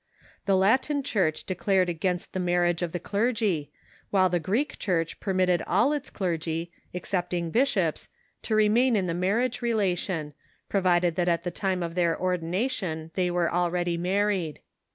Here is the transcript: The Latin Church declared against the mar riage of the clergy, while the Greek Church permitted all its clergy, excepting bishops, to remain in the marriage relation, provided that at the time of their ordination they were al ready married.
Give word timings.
The 0.47 0.57
Latin 0.57 1.03
Church 1.03 1.43
declared 1.43 1.87
against 1.87 2.33
the 2.33 2.39
mar 2.39 2.61
riage 2.63 2.81
of 2.81 2.91
the 2.91 2.97
clergy, 2.99 3.71
while 4.09 4.29
the 4.29 4.39
Greek 4.39 4.79
Church 4.79 5.19
permitted 5.19 5.61
all 5.67 5.93
its 5.93 6.09
clergy, 6.09 6.71
excepting 6.91 7.51
bishops, 7.51 8.09
to 8.41 8.55
remain 8.55 8.95
in 8.95 9.05
the 9.05 9.13
marriage 9.13 9.61
relation, 9.61 10.33
provided 10.69 11.13
that 11.17 11.29
at 11.29 11.43
the 11.43 11.51
time 11.51 11.83
of 11.83 11.93
their 11.93 12.19
ordination 12.19 13.11
they 13.13 13.29
were 13.29 13.53
al 13.53 13.69
ready 13.69 13.95
married. 13.95 14.59